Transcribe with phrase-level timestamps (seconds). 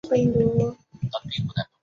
[0.03, 1.69] 前妻是演歌歌手藤圭子。